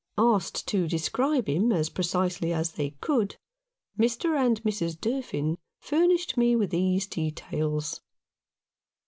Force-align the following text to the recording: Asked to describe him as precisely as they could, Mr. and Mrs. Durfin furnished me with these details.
Asked 0.17 0.67
to 0.69 0.87
describe 0.87 1.47
him 1.47 1.71
as 1.71 1.91
precisely 1.91 2.51
as 2.51 2.71
they 2.71 2.95
could, 3.01 3.35
Mr. 3.99 4.35
and 4.35 4.59
Mrs. 4.63 4.99
Durfin 4.99 5.59
furnished 5.77 6.37
me 6.37 6.55
with 6.55 6.71
these 6.71 7.05
details. 7.05 8.01